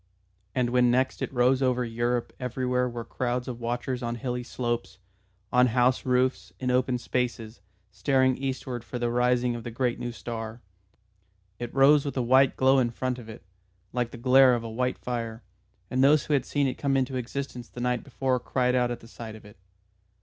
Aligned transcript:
And 0.55 0.71
when 0.71 0.89
next 0.89 1.21
it 1.21 1.31
rose 1.31 1.61
over 1.61 1.85
Europe 1.85 2.33
everywhere 2.39 2.89
were 2.89 3.05
crowds 3.05 3.47
of 3.47 3.59
watchers 3.59 4.01
on 4.01 4.15
hilly 4.15 4.41
slopes, 4.41 4.97
on 5.53 5.67
house 5.67 6.07
roofs, 6.07 6.51
in 6.59 6.71
open 6.71 6.97
spaces, 6.97 7.61
staring 7.91 8.35
eastward 8.35 8.83
for 8.83 8.97
the 8.97 9.11
rising 9.11 9.55
of 9.55 9.63
the 9.63 9.69
great 9.69 9.99
new 9.99 10.11
star. 10.11 10.63
It 11.59 11.71
rose 11.71 12.03
with 12.03 12.17
a 12.17 12.21
white 12.23 12.55
glow 12.57 12.79
in 12.79 12.89
front 12.89 13.19
of 13.19 13.29
it, 13.29 13.43
like 13.93 14.09
the 14.09 14.17
glare 14.17 14.55
of 14.55 14.63
a 14.63 14.69
white 14.71 14.97
fire, 14.97 15.43
and 15.91 16.03
those 16.03 16.25
who 16.25 16.33
had 16.33 16.47
seen 16.47 16.65
it 16.65 16.79
come 16.79 16.97
into 16.97 17.15
existence 17.15 17.69
the 17.69 17.79
night 17.79 18.03
before 18.03 18.39
cried 18.39 18.73
out 18.73 18.89
at 18.89 19.01
the 19.01 19.07
sight 19.07 19.35
of 19.35 19.45
it. 19.45 19.57